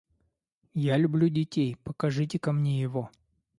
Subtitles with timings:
[0.73, 3.11] Я люблю детей: покажите-ка мне его.